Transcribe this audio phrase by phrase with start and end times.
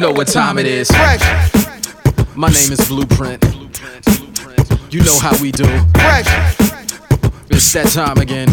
[0.00, 0.90] know what time it is.
[2.34, 3.44] My name is Blueprint.
[4.90, 5.64] You know how we do.
[7.50, 8.48] It's that time again.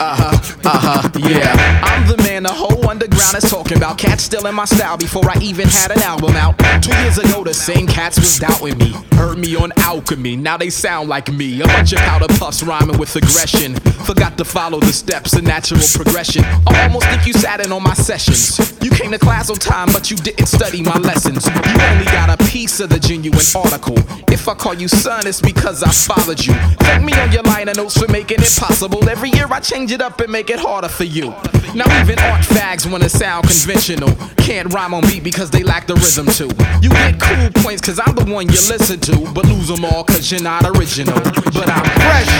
[0.00, 1.54] Uh huh, uh huh, yeah.
[1.84, 3.96] I'm the man the whole underground is talking about.
[3.96, 6.58] Cats still in my style before I even had an album out.
[6.82, 8.92] Two years ago, the same cats was doubting me.
[9.12, 11.60] Heard me on Alchemy, now they sound like me.
[11.60, 13.76] A bunch of powder puffs rhyming with aggression.
[14.04, 16.44] Forgot to follow the steps, a natural progression.
[16.66, 18.58] I almost think you sat in on my sessions.
[18.82, 21.46] You came to class on time, but you didn't study my lessons.
[21.46, 23.96] You only got a piece of the genuine article.
[24.28, 26.54] If I call you son, it's because I fathered you.
[26.80, 29.08] Thank me on your liner notes for making it possible.
[29.08, 31.34] Every year I change it up and make it harder for you.
[31.74, 34.10] Now even art fags wanna sound conventional.
[34.36, 36.50] Can't rhyme on beat because they lack the rhythm too.
[36.80, 40.04] You get cool points cause I'm the one you listen to, but lose them all
[40.04, 41.18] cause you're not original.
[41.54, 42.30] But I'm fresh,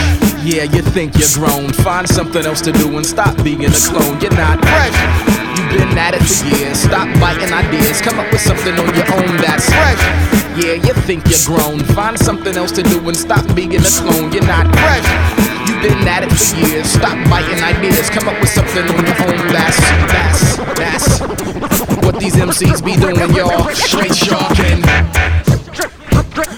[0.43, 1.73] yeah, you think you're grown.
[1.73, 4.21] Find something else to do and stop being a clone.
[4.21, 4.95] You're not fresh,
[5.57, 6.79] You've been at it for years.
[6.79, 8.01] Stop biting ideas.
[8.01, 10.01] Come up with something on your own that's fresh,
[10.55, 11.79] yeah, you think you're grown.
[11.95, 14.31] Find something else to do and stop being a clone.
[14.31, 16.87] You're not fresh, You've been at it for years.
[16.87, 18.09] Stop biting ideas.
[18.09, 19.47] Come up with something on your own.
[19.51, 21.19] That's that's that's
[21.99, 23.67] what these MCs be doing, y'all.
[23.75, 24.81] Straight sharking.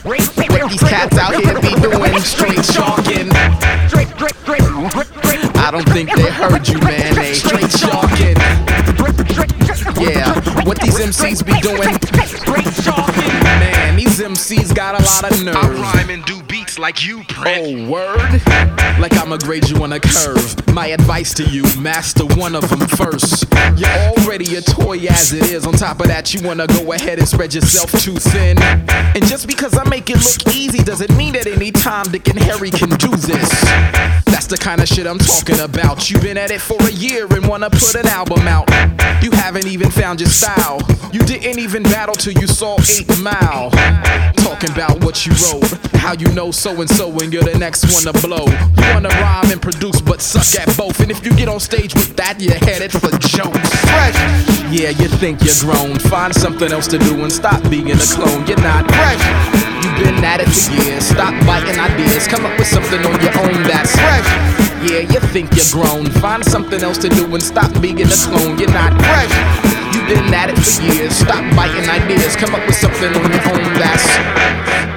[0.06, 2.20] What these cats out here be doing?
[2.22, 3.32] Straight sharking.
[5.58, 7.16] I don't think they heard you, man.
[7.16, 8.38] They straight sharking.
[9.98, 10.32] Yeah,
[10.64, 11.98] what these MCs be doing?
[13.60, 15.56] Man, these MCs got a lot of nerve.
[15.56, 16.44] I rhyme and do
[16.78, 17.68] like you, Prince.
[17.68, 18.42] Oh, word?
[19.00, 20.74] Like I'ma grade you on a curve.
[20.74, 23.46] My advice to you, master one of them first.
[23.76, 25.66] You're already a toy as it is.
[25.66, 28.62] On top of that, you wanna go ahead and spread yourself too thin.
[28.62, 32.40] And just because I make it look easy doesn't mean that any Tom, Dick, and
[32.40, 33.50] Harry can do this.
[34.26, 36.10] That's the kind of shit I'm talking about.
[36.10, 38.70] You've been at it for a year and wanna put an album out.
[39.24, 40.82] You haven't even found your style.
[41.12, 43.72] You didn't even battle till you saw 8 Mile.
[44.38, 47.86] Talking about what you wrote, how you know so and so, and you're the next
[47.94, 48.46] one to blow.
[48.46, 51.00] You wanna rhyme and produce, but suck at both.
[51.00, 53.70] And if you get on stage with that, you're headed for jokes.
[53.88, 54.18] fresh,
[54.70, 55.98] Yeah, you think you're grown.
[56.12, 58.46] Find something else to do and stop being a clone.
[58.48, 58.84] You're not.
[58.92, 59.24] fresh,
[59.84, 61.06] You've been at it for years.
[61.08, 62.28] Stop biting ideas.
[62.28, 64.28] Come up with something on your own that's fresh,
[64.84, 66.06] yeah, you think you're grown.
[66.20, 68.58] Find something else to do and stop being a clone.
[68.60, 69.34] You're not fresh,
[69.94, 71.16] You've been at it for years.
[71.16, 72.36] Stop biting ideas.
[72.36, 74.97] Come up with something on your own that's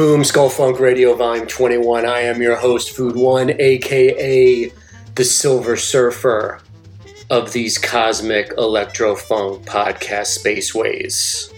[0.00, 2.06] Boom, Skull Funk Radio, Volume 21.
[2.06, 4.72] I am your host, Food One, aka
[5.14, 6.58] the Silver Surfer
[7.28, 11.52] of these cosmic electro funk podcast spaceways.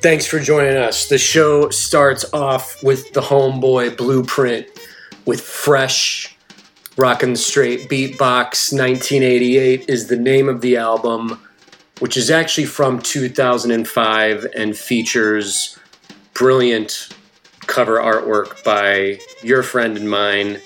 [0.00, 1.08] Thanks for joining us.
[1.08, 4.66] The show starts off with the Homeboy Blueprint
[5.24, 6.36] with fresh,
[6.96, 8.72] rockin' straight beatbox.
[8.72, 11.40] 1988 is the name of the album,
[12.00, 15.78] which is actually from 2005 and features
[16.34, 17.10] brilliant
[17.66, 20.60] cover artwork by your friend and mine,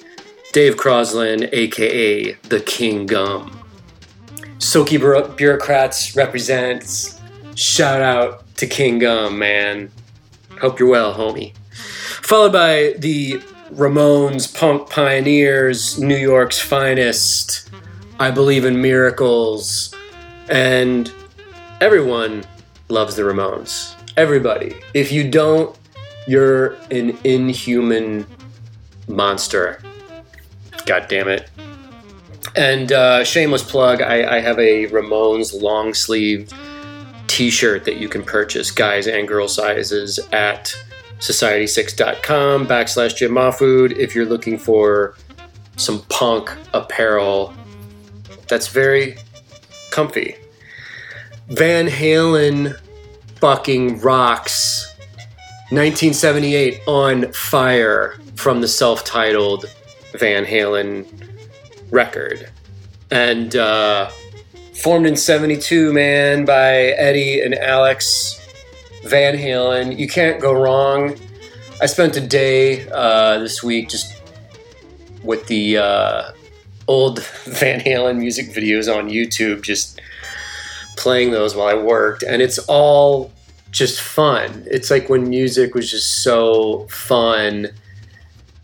[0.53, 3.57] Dave Croslin, aka The King Gum.
[4.89, 7.19] Bureau- Bureaucrats represents.
[7.55, 9.91] Shout out to King Gum, man.
[10.61, 11.55] Hope you're well, homie.
[12.23, 13.41] Followed by the
[13.75, 17.69] Ramones Punk Pioneers, New York's finest.
[18.19, 19.95] I believe in miracles.
[20.49, 21.11] And
[21.81, 22.45] everyone
[22.89, 23.95] loves the Ramones.
[24.17, 24.75] Everybody.
[24.93, 25.75] If you don't,
[26.31, 28.25] you're an inhuman
[29.09, 29.83] monster.
[30.87, 31.51] God damn it.
[32.55, 36.53] And uh, shameless plug, I, I have a Ramones long sleeve
[37.27, 40.73] t shirt that you can purchase, guys and girl sizes, at
[41.19, 45.17] society6.com backslash Jim Mahfood if you're looking for
[45.77, 47.53] some punk apparel
[48.47, 49.17] that's very
[49.91, 50.37] comfy.
[51.49, 52.79] Van Halen
[53.37, 54.90] fucking rocks.
[55.71, 59.67] 1978 on fire from the self-titled
[60.19, 61.07] Van Halen
[61.93, 62.51] record,
[63.13, 64.11] and uh,
[64.75, 68.45] formed in '72, man, by Eddie and Alex
[69.05, 69.97] Van Halen.
[69.97, 71.17] You can't go wrong.
[71.81, 74.21] I spent a day uh, this week just
[75.23, 76.33] with the uh,
[76.89, 80.01] old Van Halen music videos on YouTube, just
[80.97, 83.31] playing those while I worked, and it's all
[83.71, 84.65] just fun.
[84.67, 87.69] It's like when music was just so fun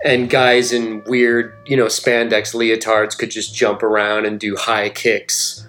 [0.05, 4.91] and guys in weird, you know, spandex leotards could just jump around and do high
[4.91, 5.67] kicks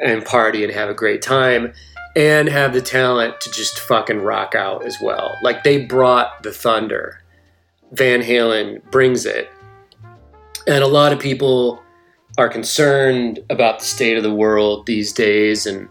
[0.00, 1.72] and party and have a great time
[2.16, 5.34] and have the talent to just fucking rock out as well.
[5.42, 7.22] Like they brought the thunder.
[7.92, 9.50] Van Halen brings it.
[10.66, 11.82] And a lot of people
[12.38, 15.88] are concerned about the state of the world these days and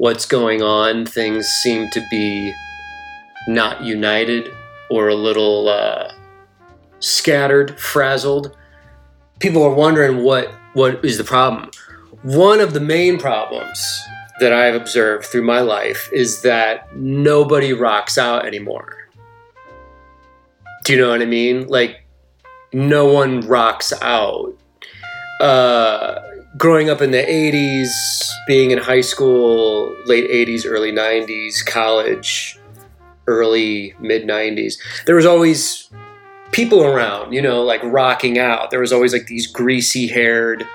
[0.00, 1.04] what's going on.
[1.04, 2.54] Things seem to be
[3.46, 4.50] not united
[4.88, 6.10] or a little uh,
[7.00, 8.56] scattered, frazzled.
[9.40, 11.70] People are wondering what what is the problem.
[12.22, 13.78] One of the main problems
[14.40, 18.96] that I've observed through my life is that nobody rocks out anymore.
[20.84, 21.66] Do you know what I mean?
[21.66, 22.06] Like
[22.72, 24.56] no one rocks out.
[25.42, 26.20] Uh,
[26.56, 27.90] growing up in the 80s,
[28.46, 32.58] being in high school, late 80s, early 90s, college,
[33.26, 34.74] early mid 90s,
[35.06, 35.88] there was always
[36.52, 38.70] people around, you know, like rocking out.
[38.70, 40.66] There was always like these greasy haired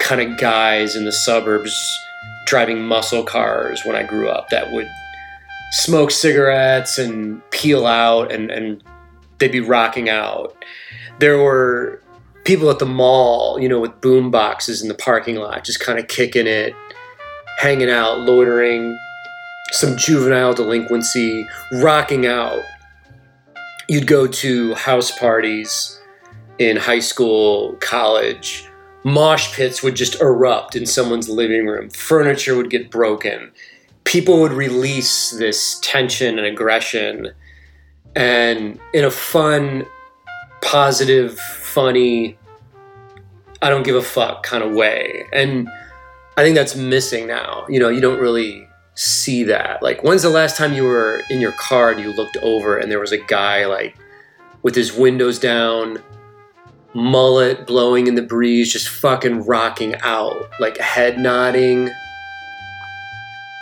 [0.00, 1.74] kind of guys in the suburbs
[2.46, 4.88] driving muscle cars when I grew up that would
[5.72, 8.82] smoke cigarettes and peel out and, and
[9.38, 10.64] they'd be rocking out.
[11.18, 12.00] There were
[12.48, 15.98] people at the mall, you know, with boom boxes in the parking lot, just kind
[15.98, 16.72] of kicking it,
[17.58, 18.98] hanging out, loitering,
[19.70, 22.58] some juvenile delinquency, rocking out.
[23.86, 26.00] You'd go to house parties
[26.58, 28.66] in high school, college.
[29.04, 31.90] Mosh pits would just erupt in someone's living room.
[31.90, 33.52] Furniture would get broken.
[34.04, 37.30] People would release this tension and aggression
[38.16, 39.84] and in a fun,
[40.62, 41.38] positive,
[41.68, 42.38] funny,
[43.62, 45.24] I don't give a fuck kind of way.
[45.32, 45.68] And
[46.36, 47.66] I think that's missing now.
[47.68, 49.82] You know, you don't really see that.
[49.82, 52.90] Like, when's the last time you were in your car and you looked over and
[52.90, 53.96] there was a guy like
[54.62, 56.02] with his windows down,
[56.94, 61.90] mullet blowing in the breeze, just fucking rocking out, like head nodding?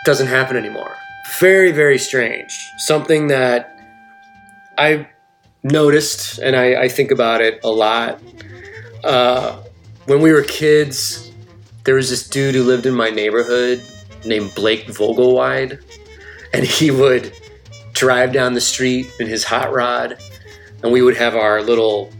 [0.04, 0.96] Doesn't happen anymore.
[1.38, 2.72] Very, very strange.
[2.78, 3.78] Something that
[4.78, 5.08] I
[5.70, 8.20] noticed and I, I think about it a lot.
[9.02, 9.62] Uh,
[10.06, 11.32] when we were kids,
[11.84, 13.82] there was this dude who lived in my neighborhood
[14.24, 15.82] named Blake Vogelwide,
[16.52, 17.32] and he would
[17.92, 20.18] drive down the street in his hot rod,
[20.82, 22.12] and we would have our little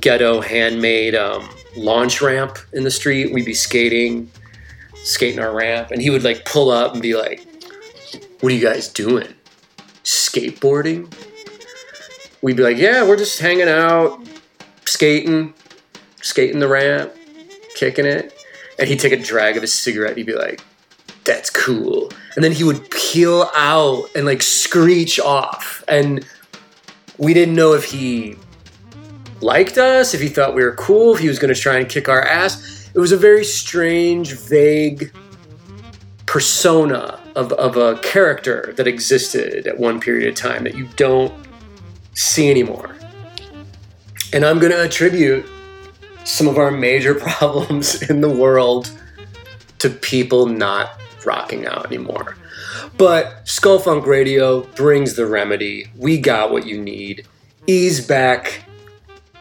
[0.00, 3.32] ghetto handmade um, launch ramp in the street.
[3.32, 4.30] We'd be skating,
[4.94, 7.44] skating our ramp, and he would like pull up and be like,
[8.40, 9.34] "What are you guys doing?
[10.04, 11.12] Skateboarding?"
[12.44, 14.20] We'd be like, "Yeah, we're just hanging out,
[14.84, 15.54] skating."
[16.24, 17.12] skating the ramp,
[17.76, 18.34] kicking it,
[18.78, 20.60] and he'd take a drag of his cigarette and he'd be like,
[21.24, 22.10] that's cool.
[22.34, 25.84] And then he would peel out and like screech off.
[25.86, 26.26] And
[27.18, 28.36] we didn't know if he
[29.40, 31.88] liked us, if he thought we were cool, if he was going to try and
[31.88, 32.90] kick our ass.
[32.94, 35.12] It was a very strange, vague
[36.26, 41.32] persona of, of a character that existed at one period of time that you don't
[42.14, 42.96] see anymore.
[44.32, 45.46] And I'm going to attribute
[46.24, 48.90] some of our major problems in the world
[49.78, 52.36] to people not rocking out anymore.
[52.96, 55.90] But Skull Funk Radio brings the remedy.
[55.96, 57.26] We got what you need.
[57.66, 58.64] Ease back,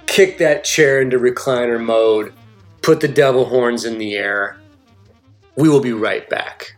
[0.05, 2.33] kick that chair into recliner mode,
[2.81, 4.57] put the devil horns in the air.
[5.55, 6.75] We will be right back.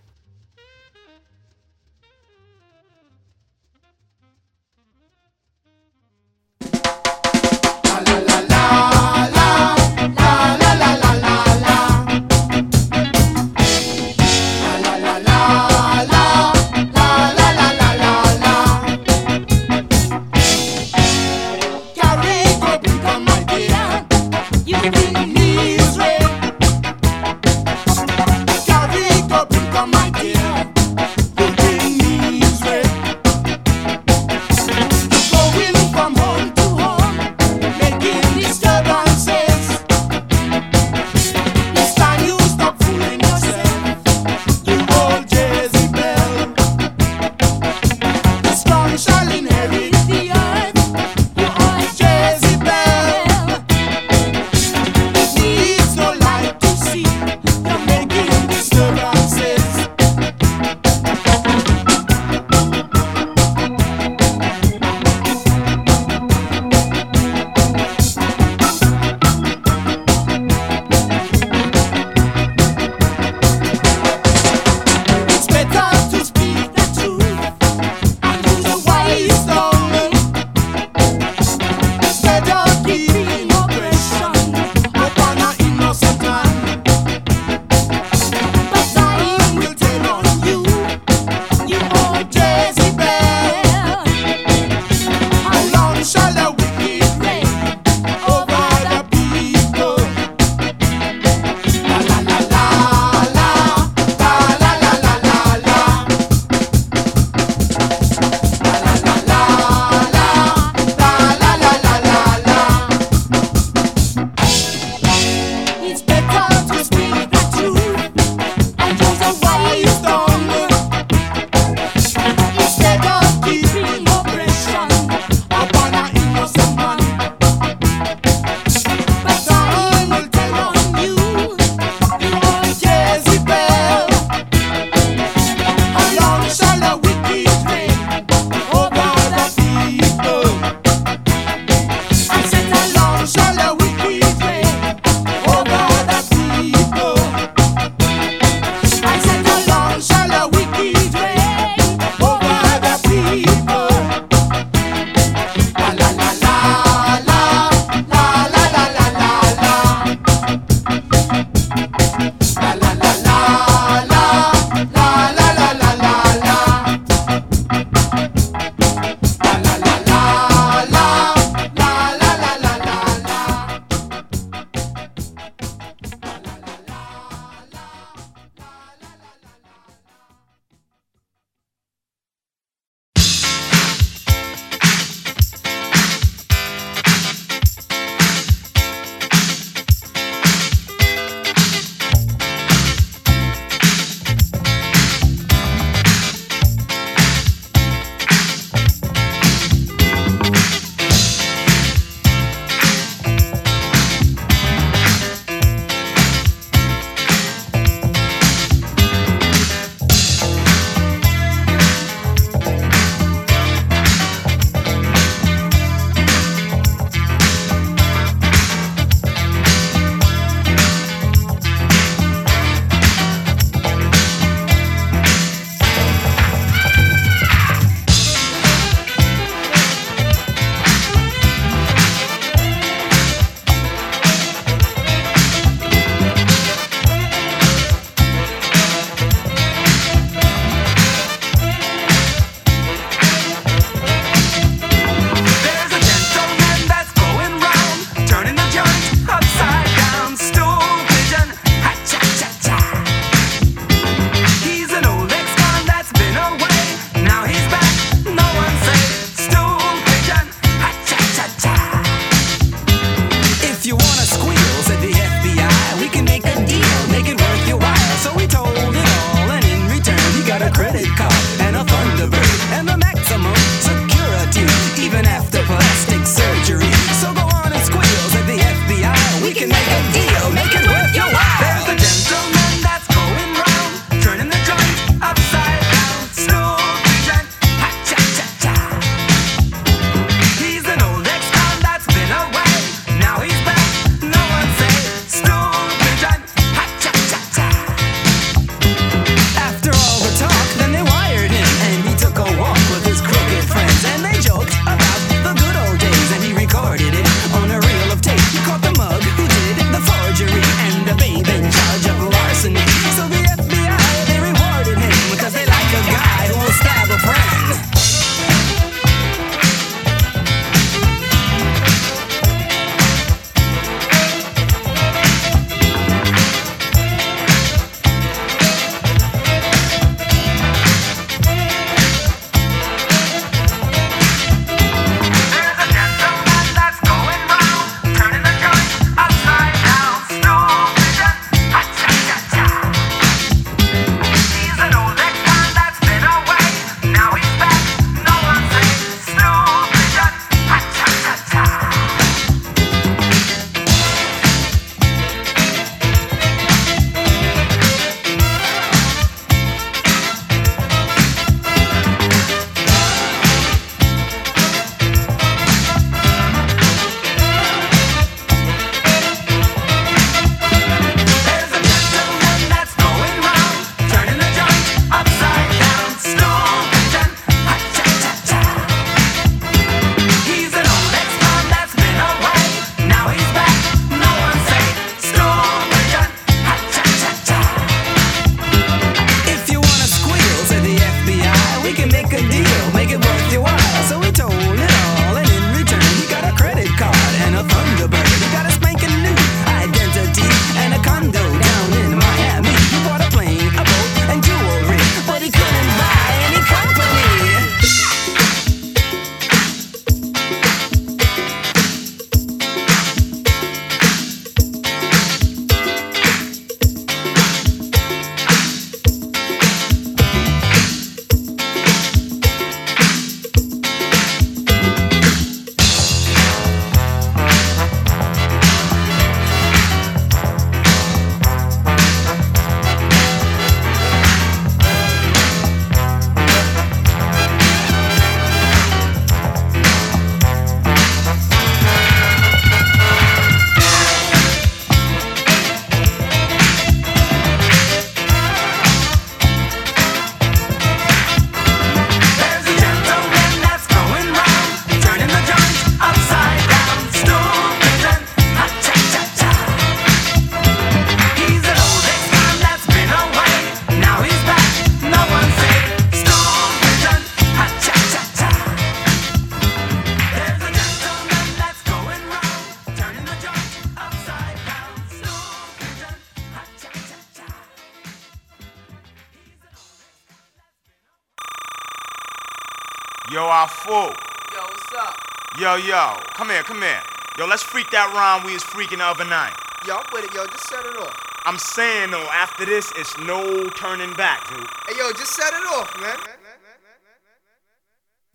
[485.57, 486.99] Yo, yo, come here, come here.
[487.39, 489.55] Yo, let's freak that rhyme we was freaking the other night.
[489.87, 490.43] Yo, I'm with it, yo.
[490.51, 491.15] Just set it off.
[491.47, 493.39] I'm saying though, after this, it's no
[493.79, 494.67] turning back, dude.
[494.83, 496.19] Hey, yo, just set it off, man.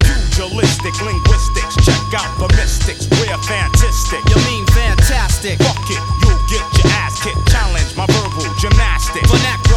[0.01, 4.25] Pugilistic linguistics, check out the mystics, we're fantastic.
[4.33, 5.61] You mean fantastic?
[5.61, 7.37] Fuck it, you'll get your ass kicked.
[7.53, 9.29] Challenge my verbal gymnastics.
[9.29, 9.70] Acrobatics.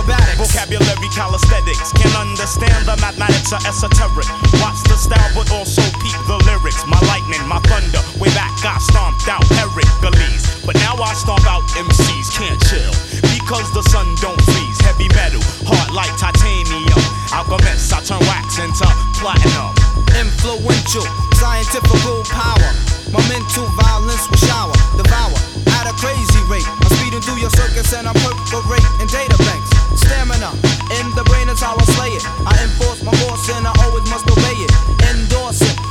[0.43, 4.27] Vocabulary calisthenics can understand the mathematics are esoteric.
[4.59, 6.83] Watch the style, but also peep the lyrics.
[6.83, 10.43] My lightning, my thunder, way back I stomped out Hercules.
[10.67, 12.91] But now I stomp out MCs, can't chill.
[13.31, 14.79] Because the sun don't freeze.
[14.83, 16.91] Heavy metal, hard like titanium.
[17.31, 18.83] Alchemist, I turn wax into
[19.15, 19.71] platinum.
[20.11, 21.07] Influential,
[21.39, 22.71] scientifical power.
[23.15, 25.52] My mental violence will shower, devour
[25.99, 26.67] crazy rate.
[26.67, 28.15] I'm speeding through your circus and I'm
[28.49, 29.69] perforating data banks.
[29.99, 30.51] Stamina
[30.99, 32.23] in the brain is how I slay it.
[32.45, 35.02] I enforce my force and I always must obey it.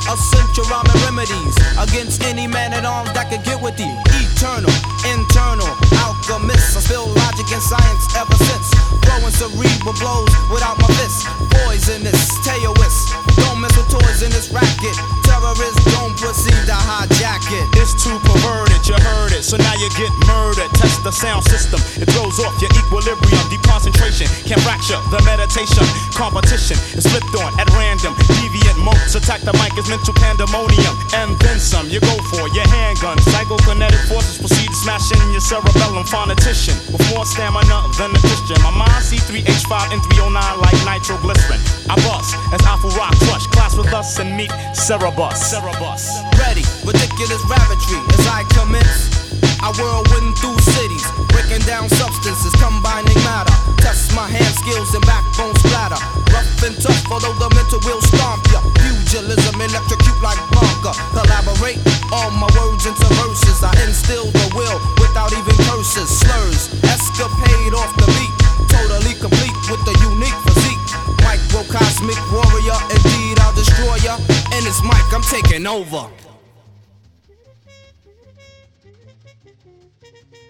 [0.08, 3.90] Essential rhyming remedies against any man at arms that could get with you.
[4.18, 4.72] Eternal,
[5.06, 5.70] internal,
[6.02, 6.76] alchemist.
[6.76, 8.66] I spill logic and science ever since.
[9.06, 11.22] Throwing cerebral blows without my fists.
[11.54, 13.14] Poisonous, taoist.
[13.40, 14.96] Don't mess with toys in this racket.
[15.24, 17.64] Terrorists don't proceed to hijack it.
[17.78, 20.68] It's too perverted, you heard it, so now you get murdered.
[20.76, 23.42] Test the sound system, it throws off your equilibrium.
[23.48, 25.86] Deep concentration can fracture the meditation.
[26.12, 28.12] Competition is flipped on at random.
[28.36, 28.51] Deviant
[28.82, 30.94] monks attack the mic as mental pandemonium.
[31.14, 33.16] And then some, you go for your handgun.
[33.30, 36.04] Psychokinetic forces proceed to smash in your cerebellum.
[36.04, 38.58] Phonetician with more stamina than a Christian.
[38.66, 41.60] My mind C3H5 and 309 like nitroglycerin.
[41.88, 43.46] I bust as awful rock crush.
[43.54, 45.38] Class with us and meet Cerebus.
[45.38, 46.02] Cerebus.
[46.38, 46.66] ready.
[46.82, 49.22] Ridiculous ravatry as I commence.
[49.62, 50.01] I whirlwind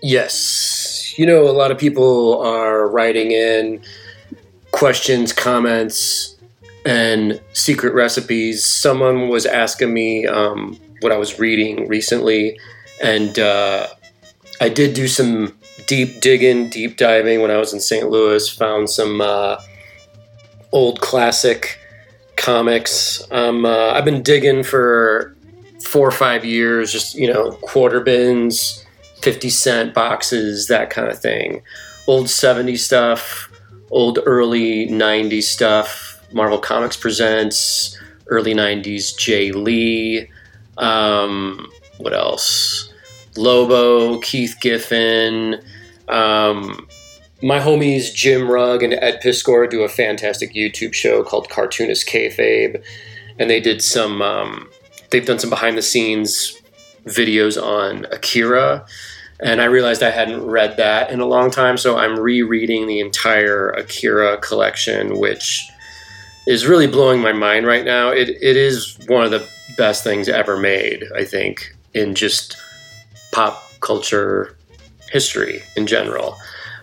[0.03, 1.17] Yes.
[1.17, 3.83] You know, a lot of people are writing in
[4.73, 6.37] questions, comments,
[6.85, 8.65] and secret recipes.
[8.65, 12.59] Someone was asking me um, what I was reading recently,
[13.01, 13.89] and uh,
[14.61, 18.11] I did do some deep digging, deep diving when I was in St.
[18.11, 18.49] Louis.
[18.49, 19.61] Found some uh,
[20.73, 21.79] old classic
[22.37, 23.23] comics.
[23.31, 25.37] Um, uh, I've been digging for
[25.93, 28.83] four or five years, just, you know, quarter bins
[29.21, 31.63] 50 cent boxes, that kind of thing.
[32.07, 33.51] Old 70 stuff,
[33.91, 36.09] old early 90s stuff.
[36.33, 40.31] Marvel Comics Presents, early 90s Jae Lee.
[40.79, 42.91] Um, what else?
[43.37, 45.63] Lobo, Keith Giffen.
[46.09, 46.89] Um,
[47.43, 52.83] my homies Jim Rugg and Ed Piskor do a fantastic YouTube show called Cartoonist Kayfabe,
[53.39, 54.23] and they did some.
[54.23, 54.71] Um,
[55.13, 56.59] they've done some behind the scenes
[57.05, 58.85] videos on Akira,
[59.41, 63.01] and I realized I hadn't read that in a long time, so I'm rereading the
[63.01, 65.69] entire Akira collection, which
[66.47, 68.11] is really blowing my mind right now.
[68.11, 69.47] It it is one of the
[69.77, 72.57] best things ever made, I think, in just
[73.33, 74.57] pop culture
[75.11, 76.37] history in general.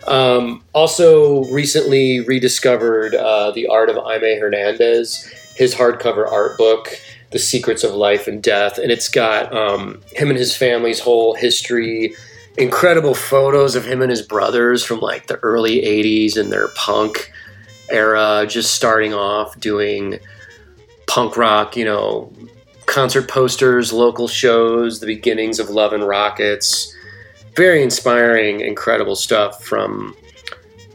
[0.06, 6.98] Um, also, recently rediscovered uh, the art of Jaime Hernandez, his hardcover art book,
[7.30, 11.34] The Secrets of Life and Death, and it's got um, him and his family's whole
[11.34, 12.14] history.
[12.58, 17.32] Incredible photos of him and his brothers from like the early 80s and their punk
[17.88, 20.18] era, just starting off doing
[21.06, 22.32] punk rock, you know,
[22.86, 26.94] concert posters, local shows, the beginnings of Love and Rockets.
[27.54, 30.16] Very inspiring, incredible stuff from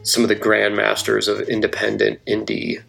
[0.02, 2.82] some of the grandmasters of independent indie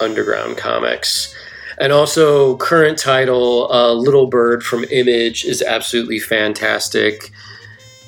[0.00, 1.34] underground comics.
[1.78, 7.30] And also, current title, uh, Little Bird from Image is absolutely fantastic.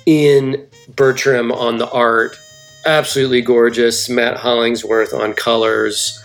[0.06, 2.36] Ian Bertram on the art,
[2.84, 4.08] absolutely gorgeous.
[4.08, 6.22] Matt Hollingsworth on colors,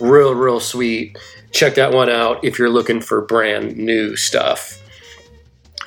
[0.00, 1.16] real, real sweet.
[1.52, 4.78] Check that one out if you're looking for brand new stuff.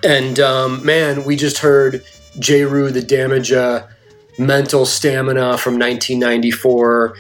[0.04, 2.04] And um, man, we just heard
[2.40, 3.90] Jeru the Damaja
[4.38, 7.16] Mental Stamina from 1994.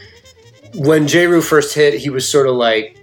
[0.75, 2.97] When Jeru first hit, he was sort of like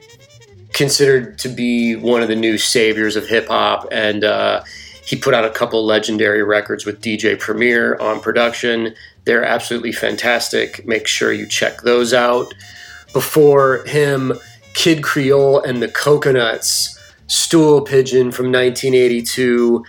[0.72, 4.62] considered to be one of the new saviors of hip hop, and uh,
[5.04, 8.94] he put out a couple legendary records with DJ Premier on production.
[9.24, 10.87] They're absolutely fantastic.
[10.87, 12.54] Make sure you check those out.
[13.12, 14.32] Before him,
[14.74, 19.85] Kid Creole and the Coconuts, Stool Pigeon from 1982.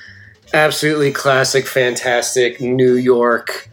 [0.54, 3.70] Absolutely classic, fantastic New York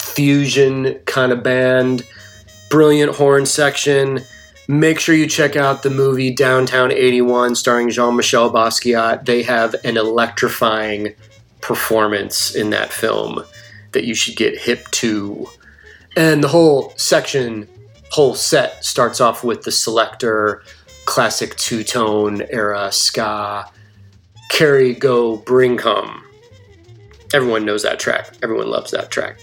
[0.00, 2.06] fusion kind of band.
[2.70, 4.20] Brilliant horn section.
[4.68, 9.24] Make sure you check out the movie Downtown 81 starring Jean Michel Basquiat.
[9.26, 11.14] They have an electrifying
[11.60, 13.44] performance in that film
[13.92, 15.46] that you should get hip to.
[16.16, 17.68] And the whole section,
[18.10, 20.62] whole set starts off with the selector,
[21.06, 23.70] classic two tone era ska,
[24.48, 26.22] Carry Go Bring Come.
[27.34, 28.36] Everyone knows that track.
[28.42, 29.40] Everyone loves that track.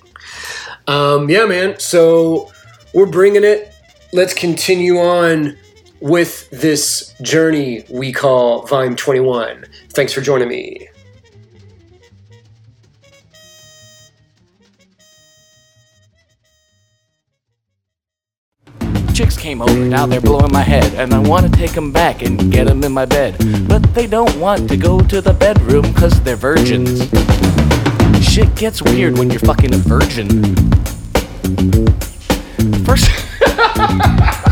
[0.88, 1.80] Um, yeah, man.
[1.80, 2.52] So
[2.94, 3.74] we're bringing it.
[4.12, 5.56] Let's continue on
[6.00, 9.68] with this journey we call Vime 21.
[9.90, 10.88] Thanks for joining me.
[19.14, 22.24] Chicks came over, now they're blowing my head, and I want to take them back
[22.24, 23.36] and get them in my bed.
[23.68, 27.04] But they don't want to go to the bedroom because they're virgins.
[28.28, 30.44] Shit gets weird when you're fucking a virgin.
[32.86, 33.29] First
[33.90, 34.49] ha ha ha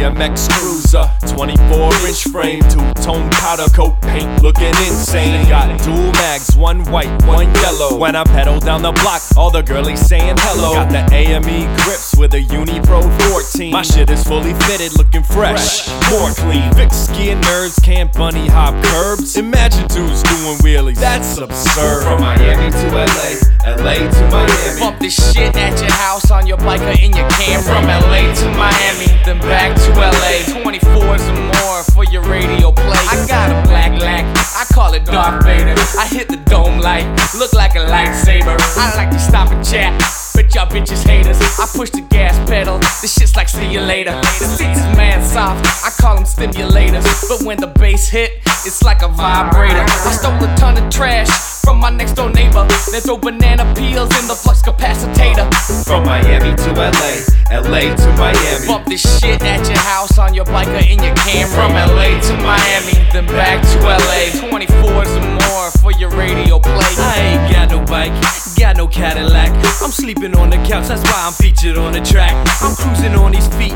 [0.00, 1.04] BMX cruiser,
[1.36, 5.46] 24 inch frame, two tone powder coat paint, looking insane.
[5.46, 7.98] Got dual mags, one white, one yellow.
[7.98, 10.72] When I pedal down the block, all the girlies saying hello.
[10.72, 13.72] Got the AME grips with a Uni Pro 14.
[13.72, 16.72] My shit is fully fitted, looking fresh, more clean.
[16.72, 19.36] Fix skiing nerds can't bunny hop curbs.
[19.36, 22.04] Imagine dudes doing wheelies, that's absurd.
[22.04, 24.80] From Miami to LA, LA to Miami.
[24.80, 27.64] Bump this shit at your house on your bike or in your Camry.
[27.64, 30.44] From LA to Miami, then back to LA.
[30.46, 32.98] 24s and more for your radio play.
[33.10, 34.24] I got a black lack,
[34.56, 35.74] I call it Darth Vader.
[35.98, 37.06] I hit the dome light,
[37.38, 38.56] look like a lightsaber.
[38.76, 40.29] I like to stop and chat.
[40.40, 41.36] But y'all bitches haters.
[41.60, 42.78] I push the gas pedal.
[43.02, 44.12] This shit's like see you later.
[44.40, 45.66] The seats is man soft.
[45.84, 47.04] I call them stimulators.
[47.28, 49.84] But when the bass hit, it's like a vibrator.
[49.84, 51.28] I stole a ton of trash
[51.60, 52.66] from my next door neighbor.
[52.90, 55.44] Then throw banana peels in the flux capacitator.
[55.84, 57.20] From Miami to LA,
[57.52, 58.66] LA to Miami.
[58.66, 61.52] Bump this shit at your house on your bike or in your Camry.
[61.52, 64.32] From LA to Miami, then back to LA.
[64.40, 66.94] 24s and more for your radio play.
[66.96, 68.12] I ain't got no bike,
[68.60, 69.50] got no Cadillac.
[69.82, 72.34] I'm sleeping on the couch, that's why I'm featured on the track.
[72.60, 73.74] I'm cruising on these feet.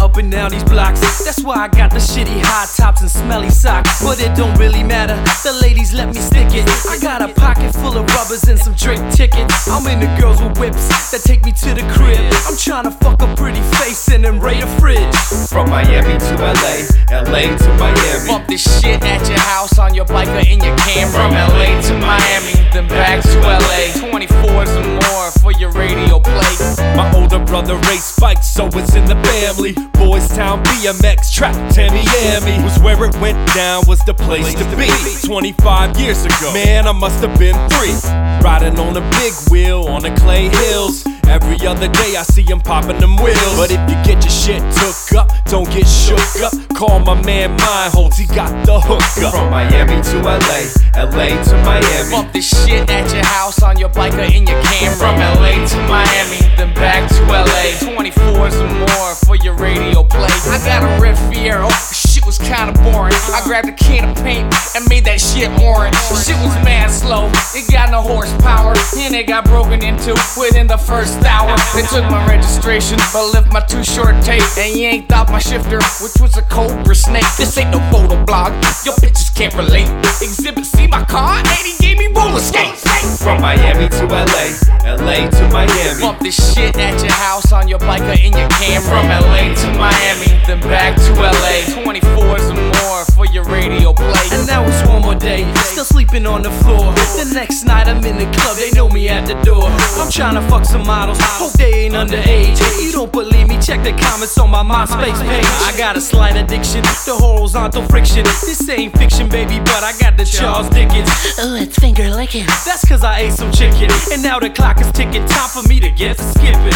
[0.00, 1.00] Up and down these blocks.
[1.24, 4.02] That's why I got the shitty high tops and smelly socks.
[4.02, 5.16] But it don't really matter.
[5.42, 6.68] The ladies let me stick it.
[6.88, 9.68] I got a pocket full of rubbers and some Drake tickets.
[9.68, 12.20] I'm into girls with whips that take me to the crib.
[12.46, 15.14] I'm trying to fuck a pretty face and then raid a fridge.
[15.48, 18.28] From Miami to LA, LA to Miami.
[18.28, 21.12] Bump this shit at your house on your bike or in your Camry.
[21.12, 23.92] From LA to Miami, then back to LA.
[24.10, 26.54] 24s and more for your radio play.
[26.96, 29.83] My older brother raced bikes, so it's in the family.
[29.92, 34.88] Boys Town BMX track, Tamiami was where it went down, was the place to be.
[35.26, 37.94] 25 years ago, man, I must have been three.
[38.42, 41.04] Riding on a big wheel on the clay hills.
[41.28, 43.56] Every other day I see him popping them wheels.
[43.56, 46.52] But if you get your shit took up, don't get shook up.
[46.74, 49.34] Call my man Mindholds, he got the hook up.
[49.34, 50.60] From Miami to LA,
[50.96, 52.10] LA to Miami.
[52.10, 54.98] Bump this shit at your house on your bike or in your Camry.
[54.98, 57.76] From LA to Miami, then back to LA.
[57.80, 60.28] 24s and more for your radio play.
[60.50, 61.90] I got a red Fiero, oh,
[62.24, 63.14] shit was kinda boring.
[63.32, 65.96] I grabbed a can of paint and made that shit orange.
[66.08, 70.66] The shit was mad slow, it got no horsepower, and it got broken into within
[70.66, 71.56] the first hour.
[71.74, 75.80] They took my registration, but left my Too Short tape, and yanked out my shifter,
[76.00, 77.26] which was a cobra snake.
[77.36, 78.52] This ain't no photo blog,
[78.84, 79.88] your bitches can't relate.
[80.20, 82.84] Xzibit C my car, and he gave me roller skates.
[83.22, 84.46] From Miami to LA,
[84.84, 86.00] LA to Miami.
[86.00, 88.82] Bump this shit at your house on your bike or in your Camry.
[88.84, 91.74] From LA to Miami, then back to LA.
[92.14, 94.28] 24s and more for your radio play.
[94.32, 96.92] And now it's one more day, still sleeping on the floor.
[97.18, 99.68] The next night I'm in the club, they know me at the door.
[99.98, 102.58] I'm trying to fuck some models, hope they ain't underage.
[102.82, 103.58] You don't believe me?
[103.60, 105.44] Check the comments on my MySpace page.
[105.44, 108.24] I got a slight addiction to horizontal friction.
[108.24, 111.08] This ain't fiction, baby, but I got the Charles Dickens.
[111.38, 112.46] Oh, it's finger licking.
[112.64, 115.26] That's cause I ate some chicken, and now the clock is ticking.
[115.26, 116.74] Time for me to get to skipping.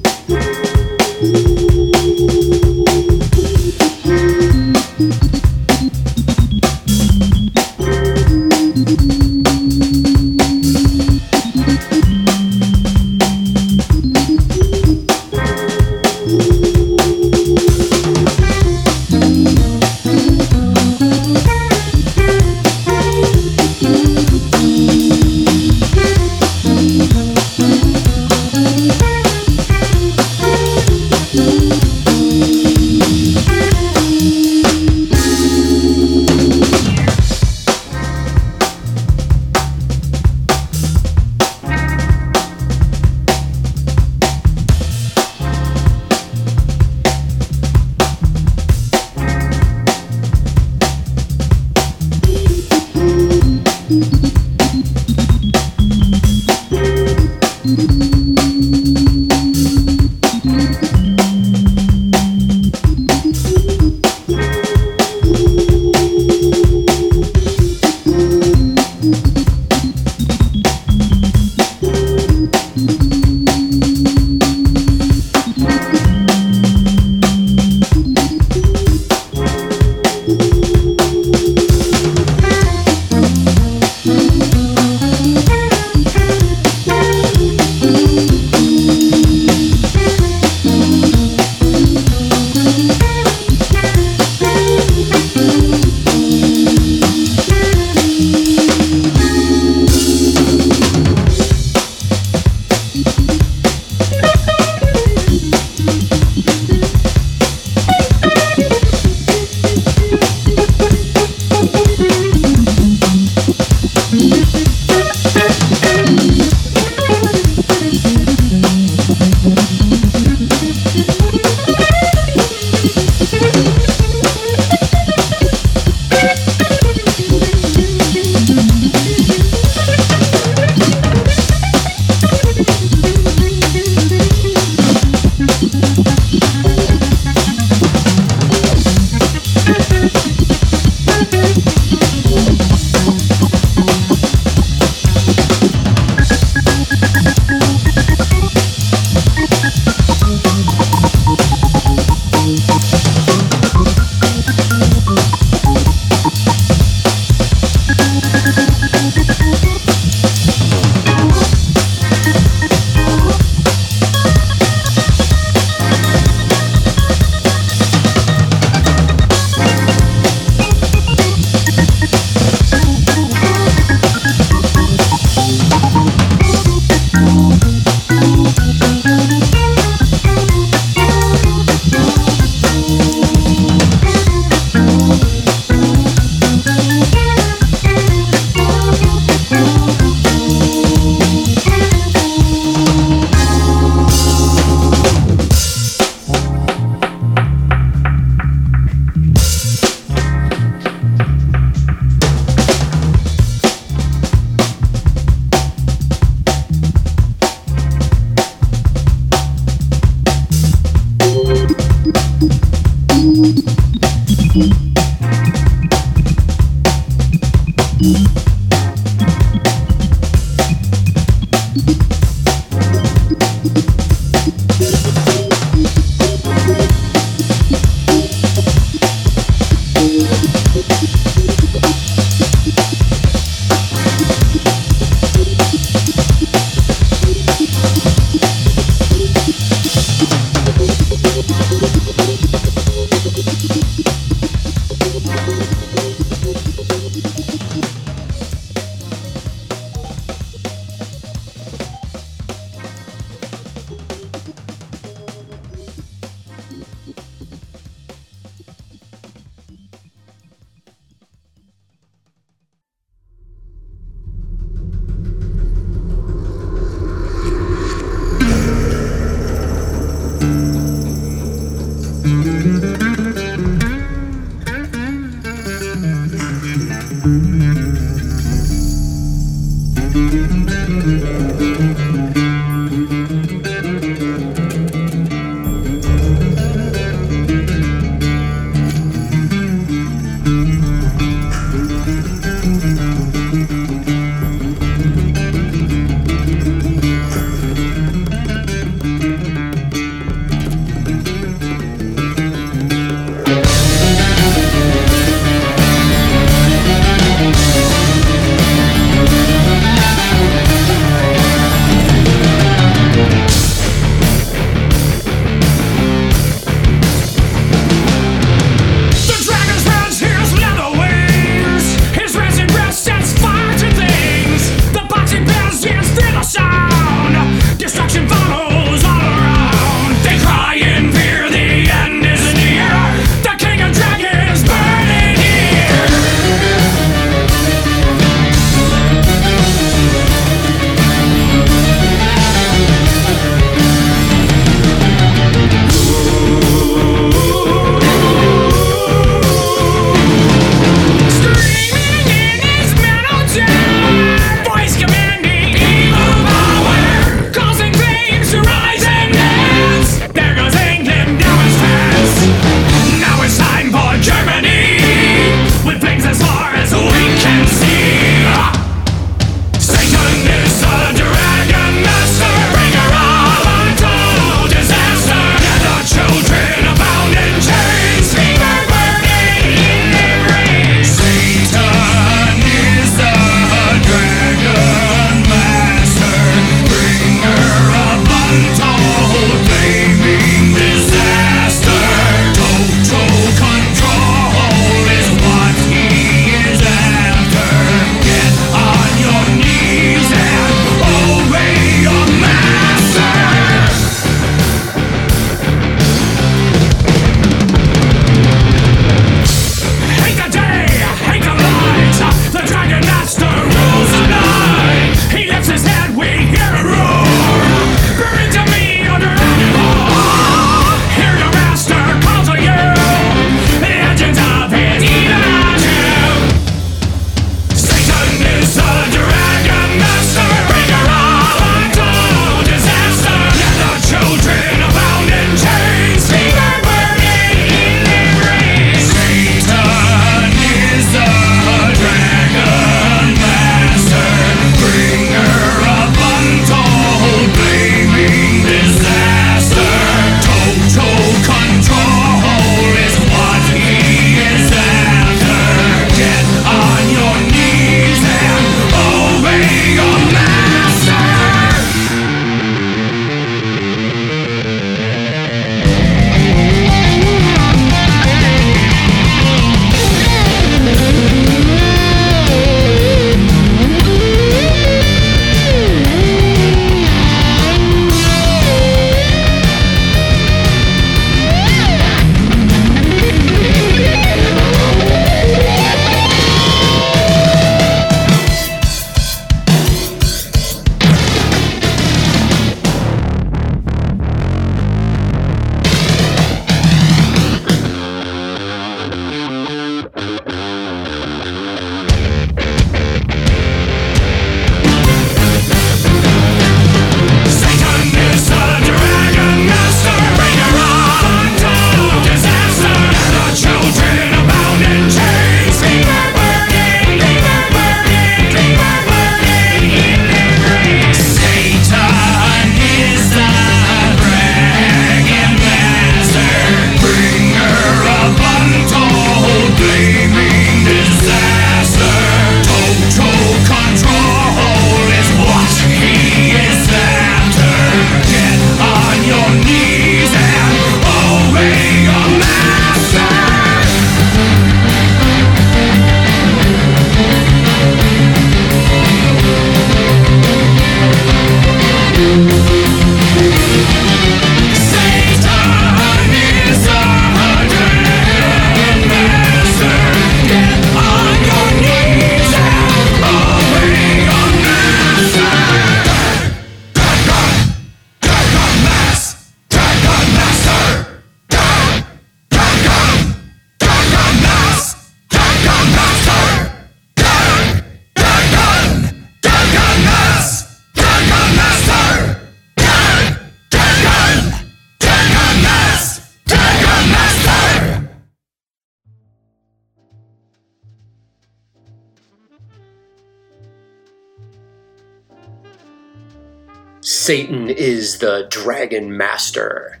[597.28, 600.00] Satan is the Dragon Master.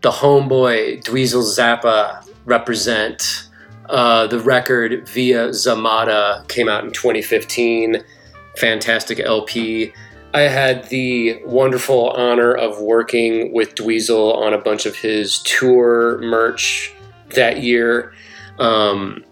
[0.00, 3.46] The homeboy Dweezil Zappa represent.
[3.88, 8.02] Uh, the record via Zammata came out in 2015.
[8.56, 9.92] Fantastic LP.
[10.34, 16.18] I had the wonderful honor of working with Dweezil on a bunch of his tour
[16.18, 16.92] merch
[17.36, 18.12] that year.
[18.58, 19.24] Um,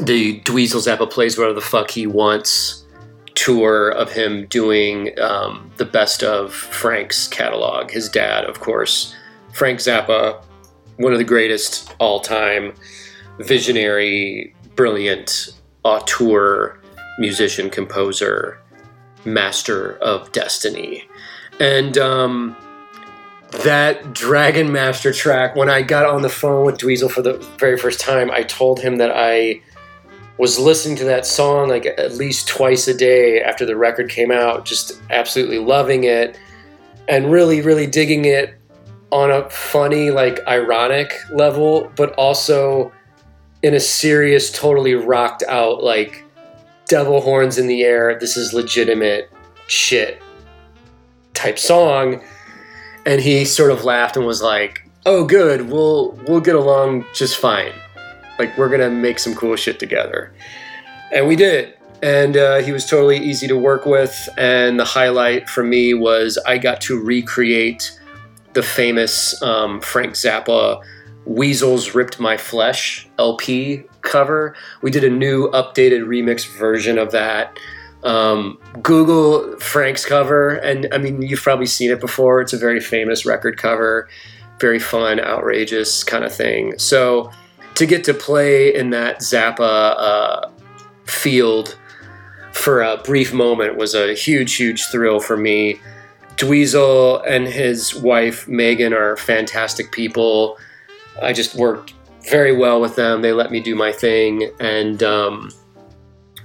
[0.00, 2.85] the Dweezil Zappa plays whatever the fuck he wants
[3.36, 7.90] tour of him doing um, the best of Frank's catalog.
[7.90, 9.14] His dad, of course,
[9.52, 10.42] Frank Zappa,
[10.96, 12.74] one of the greatest all time,
[13.38, 15.50] visionary, brilliant
[15.84, 16.80] auteur,
[17.18, 18.60] musician, composer,
[19.24, 21.06] master of destiny.
[21.60, 22.56] And um,
[23.64, 27.76] that Dragon Master track, when I got on the phone with Dweezil for the very
[27.76, 29.60] first time, I told him that I
[30.38, 34.30] was listening to that song like at least twice a day after the record came
[34.30, 36.38] out, just absolutely loving it
[37.08, 38.54] and really, really digging it
[39.12, 42.92] on a funny, like ironic level, but also
[43.62, 46.24] in a serious, totally rocked out, like
[46.86, 49.30] devil horns in the air, this is legitimate
[49.68, 50.20] shit
[51.34, 52.22] type song.
[53.04, 57.36] And he sort of laughed and was like, "Oh, good, we'll we'll get along just
[57.36, 57.72] fine."
[58.38, 60.32] Like we're gonna make some cool shit together.
[61.12, 61.74] And we did.
[62.02, 64.28] And uh, he was totally easy to work with.
[64.36, 67.98] And the highlight for me was i got to recreate
[68.52, 70.82] the famous um, frank zappa
[71.26, 74.54] weasels ripped my flesh lp cover.
[74.82, 77.58] We did a new updated remix version of that.
[78.04, 80.56] Um, google frank's cover.
[80.56, 82.40] And i mean you've probably seen it before.
[82.40, 84.08] It's a very famous record cover.
[84.60, 86.78] Very fun outrageous kind of thing.
[86.78, 87.30] So
[87.76, 90.50] to get to play in that Zappa uh,
[91.04, 91.78] field
[92.52, 95.80] for a brief moment was a huge, huge thrill for me.
[96.36, 100.58] Dweezil and his wife Megan are fantastic people.
[101.22, 101.94] I just worked
[102.28, 103.22] very well with them.
[103.22, 105.50] They let me do my thing, and um,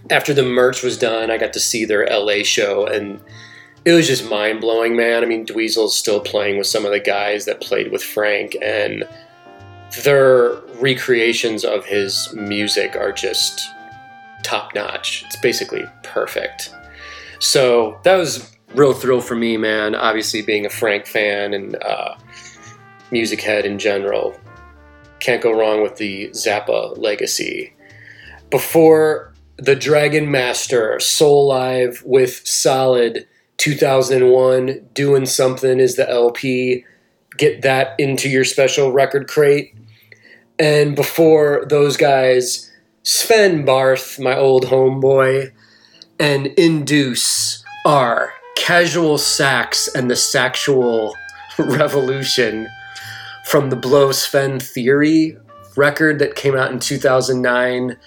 [0.09, 3.19] after the merch was done, I got to see their LA show, and
[3.83, 5.23] it was just mind blowing, man.
[5.23, 9.05] I mean, Dweezil's still playing with some of the guys that played with Frank, and
[10.03, 13.69] their recreations of his music are just
[14.43, 15.23] top notch.
[15.25, 16.73] It's basically perfect.
[17.39, 19.95] So that was real thrill for me, man.
[19.95, 22.15] Obviously, being a Frank fan and uh,
[23.11, 24.39] music head in general,
[25.19, 27.73] can't go wrong with the Zappa legacy.
[28.49, 33.27] Before the Dragon Master, Soulive with Solid
[33.57, 36.83] 2001, Doing Something is the LP.
[37.37, 39.75] Get that into your special record crate.
[40.61, 42.69] And before those guys,
[43.01, 45.51] Sven Barth, my old homeboy,
[46.19, 51.15] and Induce are Casual Sax and the Sexual
[51.57, 52.69] Revolution
[53.45, 55.35] from the Blow Sven Theory
[55.75, 57.97] record that came out in 2009.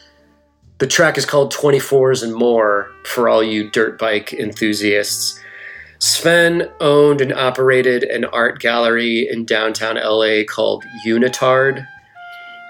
[0.78, 5.40] The track is called 24s and More for all you dirt bike enthusiasts.
[5.98, 11.84] Sven owned and operated an art gallery in downtown LA called Unitard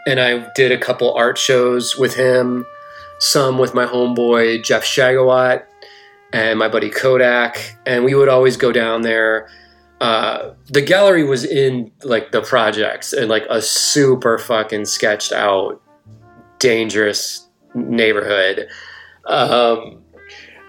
[0.06, 2.66] and I did a couple art shows with him,
[3.18, 5.64] some with my homeboy Jeff Shagawat
[6.32, 9.48] and my buddy Kodak, and we would always go down there.
[10.00, 15.80] Uh, the gallery was in like the projects and like a super fucking sketched out,
[16.58, 18.68] dangerous neighborhood.
[19.26, 20.02] Um,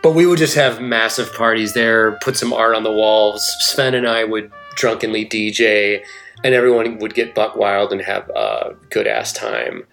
[0.03, 3.43] but we would just have massive parties there, put some art on the walls.
[3.61, 6.03] Sven and I would drunkenly DJ
[6.43, 9.83] and everyone would get buck wild and have a good ass time.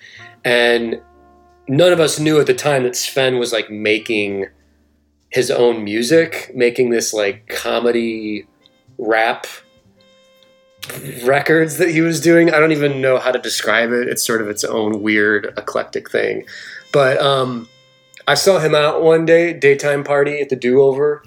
[0.45, 1.01] And
[1.69, 4.47] none of us knew at the time that Sven was like making
[5.31, 8.47] his own music, making this like comedy
[8.99, 9.47] rap
[11.25, 12.53] records that he was doing.
[12.53, 14.09] I don't even know how to describe it.
[14.09, 16.45] It's sort of its own weird eclectic thing.
[16.93, 17.69] But um,
[18.27, 21.23] I saw him out one day, daytime party at the Do Over,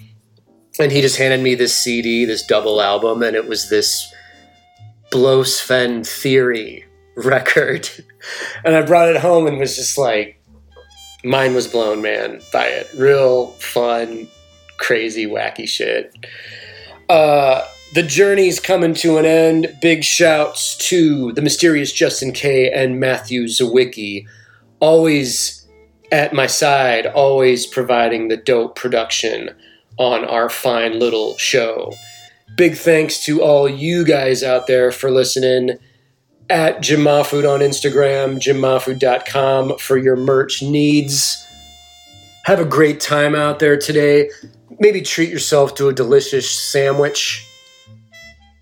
[0.80, 4.14] and he just handed me this CD, this double album, and it was this
[5.16, 6.84] Blow Sven Theory
[7.16, 7.90] record.
[8.66, 10.42] And I brought it home and was just like,
[11.24, 12.90] mine was blown, man, by it.
[12.98, 14.28] Real fun,
[14.78, 16.14] crazy, wacky shit.
[17.08, 19.74] Uh, the journey's coming to an end.
[19.82, 24.28] Big shouts to the mysterious Justin K and Matthew Sawicki,
[24.82, 25.66] always
[26.12, 29.56] at my side, always providing the dope production
[29.98, 31.94] on our fine little show.
[32.56, 35.78] Big thanks to all you guys out there for listening.
[36.50, 41.44] At Jim Mahfood on Instagram, jimmahfood.com for your merch needs.
[42.44, 44.30] Have a great time out there today.
[44.80, 47.48] maybe treat yourself to a delicious sandwich,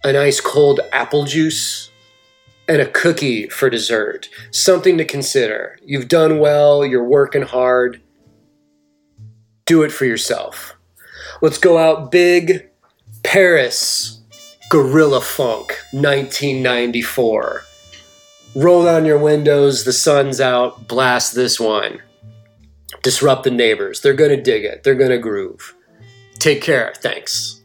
[0.03, 1.89] an ice cold apple juice,
[2.67, 4.29] and a cookie for dessert.
[4.51, 5.77] Something to consider.
[5.84, 8.01] You've done well, you're working hard.
[9.65, 10.75] Do it for yourself.
[11.41, 12.69] Let's go out big.
[13.24, 14.19] Paris,
[14.69, 17.63] Guerilla Funk, 1994.
[18.55, 22.01] Roll down your windows, the sun's out, blast this one.
[23.01, 24.01] Disrupt the neighbors.
[24.01, 25.74] They're gonna dig it, they're gonna groove.
[26.39, 26.93] Take care.
[26.97, 27.62] Thanks.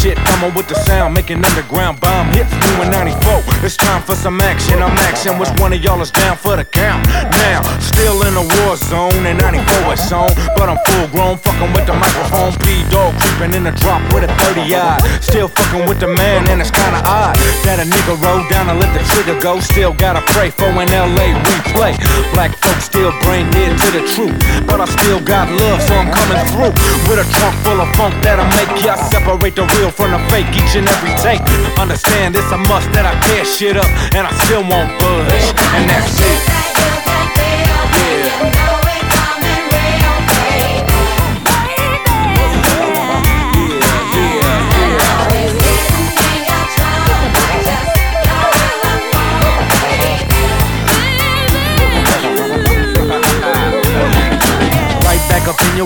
[0.00, 0.16] Shit.
[0.16, 2.52] Coming with the sound, making underground bomb hits.
[2.82, 4.82] In 94, it's time for some action.
[4.82, 7.06] I'm action, which one of y'all is down for the count?
[7.46, 10.30] Now, still in a war zone, and 94 is on.
[10.56, 12.52] But I'm full grown, fucking with the microphone.
[12.64, 14.98] P dog creeping in the drop with a 30 eye.
[15.20, 18.80] Still fucking with the man, and it's kinda odd that a nigga roll down and
[18.80, 19.60] let the trigger go.
[19.60, 21.94] Still gotta pray for an LA replay.
[22.34, 24.36] Black folks still brain dead to the truth,
[24.66, 26.74] but I still got love, so I'm coming through
[27.06, 30.46] with a trunk full of funk that'll make ya separate the real from the fake
[30.54, 31.42] each and every take.
[31.78, 35.90] Understand it's a must that I tear shit up, and I still won't budge, and
[35.90, 36.61] that's it.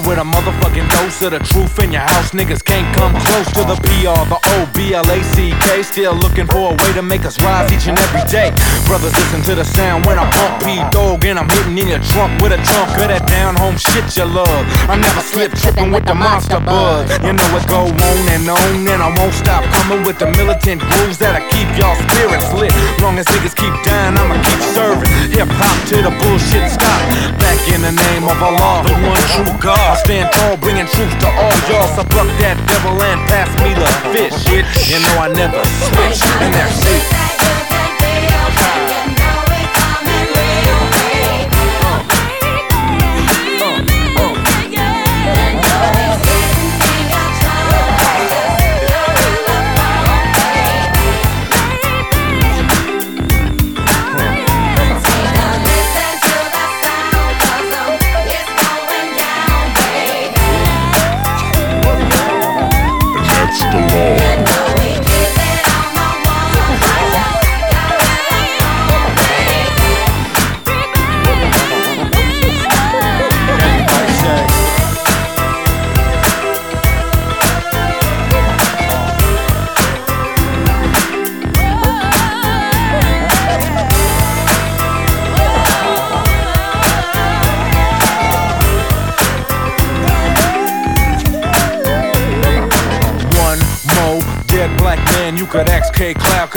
[0.03, 2.33] With a motherfucking dose of the truth in your house.
[2.33, 5.83] Niggas can't come close to the PR, the O B L A C K.
[5.83, 8.53] Still looking for a way to make us rise each and every day.
[8.87, 12.03] Brothers, listen to the sound when I pump P Dog and I'm hitting in your
[12.13, 14.65] trunk with a trunk of that down home shit you love.
[14.91, 17.09] I never slip tripping with the monster buzz.
[17.25, 20.83] You know it go on and on, and I won't stop coming with the militant
[20.83, 22.75] grooves that'll keep y'all spirits lit.
[23.01, 25.11] Long as niggas keep dying, I'ma keep serving.
[25.33, 27.01] Hip hop till the bullshit stop.
[27.39, 29.86] Back in the name of Allah, the one true God.
[29.87, 31.87] I stand tall, bringing truth to all y'all.
[31.95, 34.35] So buck that devil and pass me the fish.
[34.91, 37.76] You know I never switch, and that's it.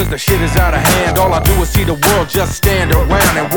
[0.10, 1.18] The shit is out of hand.
[1.18, 3.54] All I do is see the world just stand around and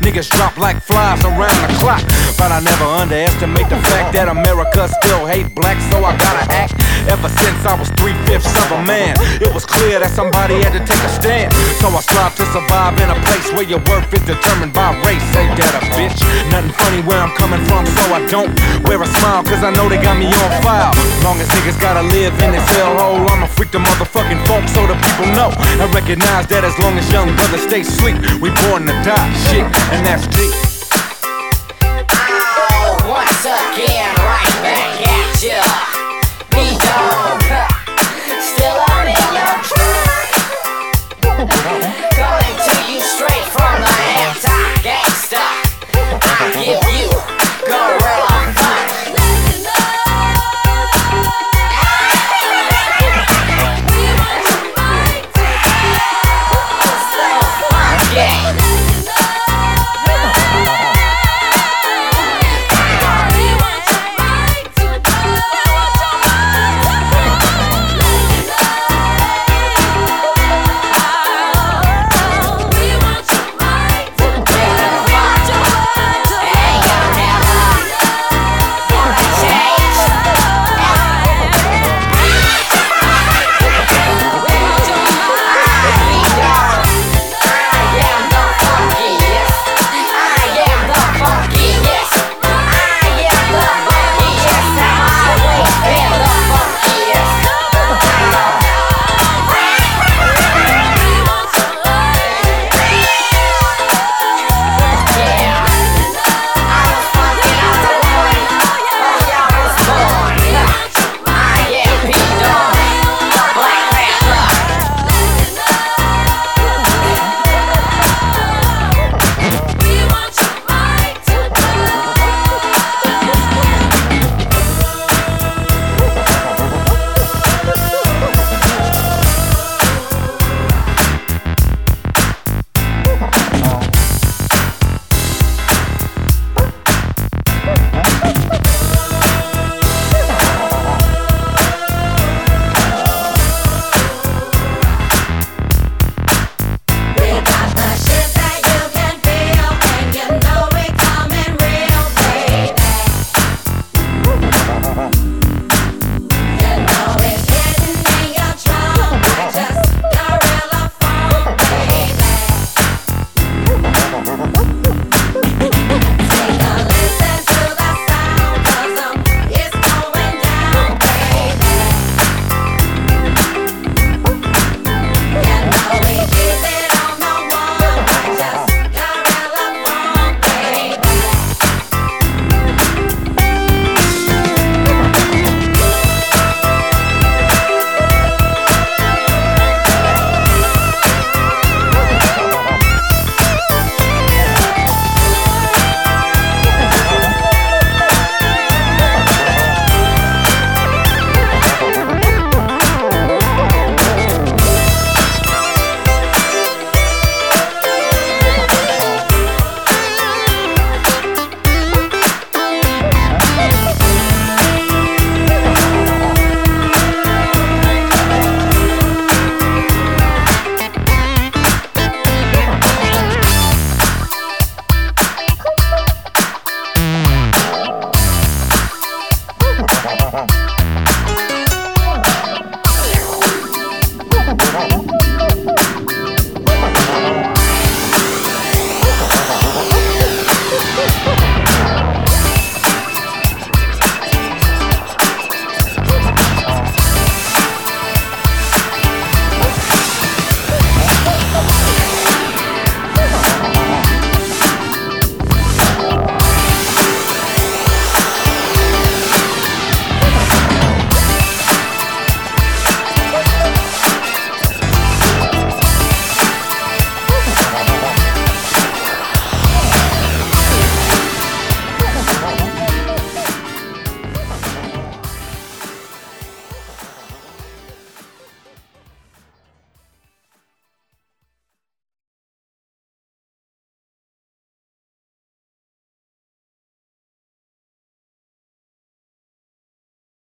[0.00, 2.02] niggas drop like flies around the clock.
[2.38, 6.74] But I never underestimate the fact that America still hate black, so I gotta act.
[7.10, 10.72] Ever since I was three fifths of a man, it was clear that somebody had
[10.72, 11.50] to take a stand.
[11.82, 15.24] So I strive to survive in a place where your worth is determined by race.
[15.34, 16.14] Ain't that a bitch?
[16.54, 18.54] Nothing funny where I'm coming from, so I don't
[18.86, 20.94] wear a smile, cause I know they got me on file.
[21.26, 24.94] Long as niggas gotta live in this hellhole, I'ma freak the motherfucking funk so the
[24.94, 25.50] people know.
[25.82, 29.30] I recognize that as long as young brothers stay sleep, we born to die.
[29.50, 30.54] Shit, and that's deep.
[32.10, 35.62] Oh, once again, right back at ya.
[36.50, 36.76] Be